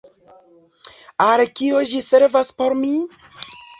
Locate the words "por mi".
2.63-2.95